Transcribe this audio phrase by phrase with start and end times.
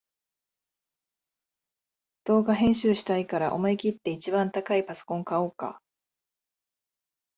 [2.23, 5.79] 動画編集したいから思いきって一番高いパソコン買おうか